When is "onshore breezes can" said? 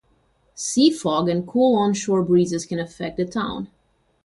1.77-2.79